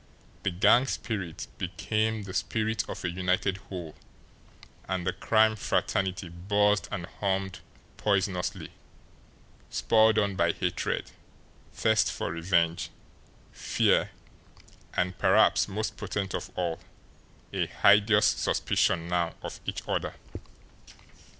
[0.41, 3.93] The gang spirit became the spirit of a united whole,
[4.89, 7.59] and the crime fraternity buzzed and hummed
[7.97, 8.71] poisonously,
[9.69, 11.11] spurred on by hatred,
[11.71, 12.89] thirst for revenge,
[13.51, 14.09] fear,
[14.95, 16.79] and, perhaps most potent of all,
[17.53, 20.15] a hideous suspicion now of each other.